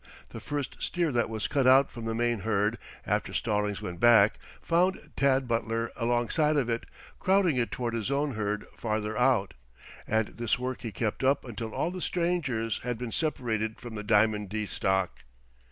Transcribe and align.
The 0.29 0.39
first 0.39 0.77
steer 0.79 1.11
that 1.11 1.29
was 1.29 1.47
cut 1.47 1.67
out 1.67 1.91
from 1.91 2.05
the 2.05 2.15
main 2.15 2.39
herd, 2.39 2.79
after 3.05 3.35
Stallings 3.35 3.83
went 3.83 3.99
back, 3.99 4.39
found 4.59 5.11
Tad 5.15 5.47
Butler 5.47 5.91
alongside 5.95 6.57
of 6.57 6.69
it, 6.69 6.87
crowding 7.19 7.55
it 7.55 7.69
toward 7.69 7.93
his 7.93 8.09
own 8.09 8.33
herd 8.33 8.65
farther 8.75 9.15
out. 9.15 9.53
And 10.07 10.29
this 10.29 10.57
work 10.57 10.81
he 10.81 10.91
kept 10.91 11.23
up 11.23 11.45
until 11.45 11.71
all 11.71 11.91
the 11.91 12.01
strangers 12.01 12.79
had 12.81 12.97
been 12.97 13.11
separated 13.11 13.79
from 13.79 13.93
the 13.93 14.01
Diamond 14.01 14.49
D 14.49 14.65
stock. 14.65 15.19